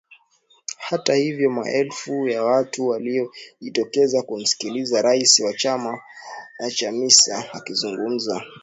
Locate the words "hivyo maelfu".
1.15-2.27